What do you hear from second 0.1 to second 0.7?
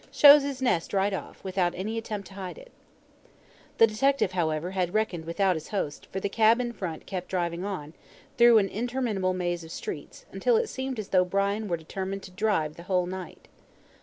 "Shows his